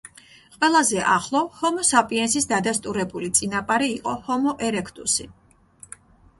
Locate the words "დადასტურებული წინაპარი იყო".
2.53-4.17